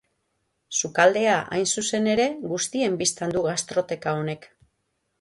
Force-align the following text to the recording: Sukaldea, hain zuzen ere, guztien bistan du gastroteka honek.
Sukaldea, 0.79 1.35
hain 1.57 1.69
zuzen 1.75 2.11
ere, 2.15 2.27
guztien 2.55 2.99
bistan 3.05 3.39
du 3.39 3.47
gastroteka 3.53 4.19
honek. 4.23 4.53